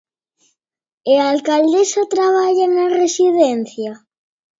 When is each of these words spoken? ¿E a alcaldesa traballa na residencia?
¿E 1.11 1.13
a 1.23 1.25
alcaldesa 1.33 2.11
traballa 2.15 2.65
na 2.75 2.85
residencia? 3.01 3.91